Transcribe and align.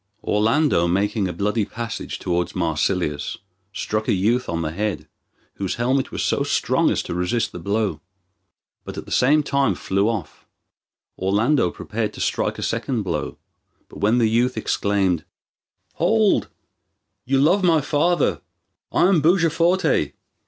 Orlando, 0.23 0.87
making 0.87 1.27
a 1.27 1.31
bloody 1.31 1.63
passage 1.63 2.17
towards 2.17 2.55
Marsilius, 2.55 3.37
struck 3.71 4.07
a 4.07 4.13
youth 4.13 4.49
on 4.49 4.63
the 4.63 4.71
head, 4.71 5.07
whose 5.57 5.75
helmet 5.75 6.11
was 6.11 6.23
so 6.23 6.41
strong 6.41 6.89
as 6.89 7.03
to 7.03 7.13
resist 7.13 7.51
the 7.51 7.59
blow, 7.59 8.01
but 8.83 8.97
at 8.97 9.05
the 9.05 9.11
same 9.11 9.43
time 9.43 9.75
flew 9.75 10.09
off, 10.09 10.47
Orlando 11.19 11.69
prepared 11.69 12.13
to 12.13 12.19
strike 12.19 12.57
a 12.57 12.63
second 12.63 13.03
blow, 13.03 13.37
when 13.91 14.17
the 14.17 14.25
youth 14.27 14.57
exclaimed, 14.57 15.23
"Hold! 15.93 16.49
you 17.23 17.39
loved 17.39 17.63
my 17.63 17.79
father; 17.79 18.41
I 18.91 19.05
am 19.07 19.21
Bujaforte!" 19.21 20.13